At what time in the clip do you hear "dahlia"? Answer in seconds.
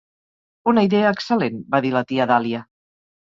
2.35-2.63